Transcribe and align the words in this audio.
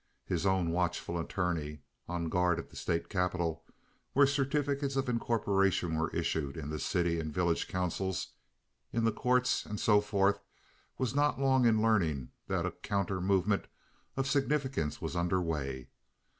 His 0.25 0.47
own 0.47 0.71
watchful 0.71 1.19
attorney, 1.19 1.81
on 2.07 2.27
guard 2.27 2.57
at 2.57 2.71
the 2.71 2.75
state 2.75 3.07
capitol, 3.07 3.63
where 4.13 4.25
certificates 4.25 4.95
of 4.95 5.07
incorporation 5.07 5.95
were 5.95 6.09
issued 6.09 6.57
in 6.57 6.71
the 6.71 6.79
city 6.79 7.19
and 7.19 7.31
village 7.31 7.67
councils, 7.67 8.29
in 8.91 9.03
the 9.03 9.11
courts 9.11 9.63
and 9.63 9.79
so 9.79 10.01
forth, 10.01 10.39
was 10.97 11.13
not 11.13 11.39
long 11.39 11.67
in 11.67 11.83
learning 11.83 12.31
that 12.47 12.65
a 12.65 12.71
counter 12.71 13.21
movement 13.21 13.67
of 14.17 14.25
significance 14.25 15.03
was 15.03 15.15
under 15.15 15.39
way. 15.39 15.89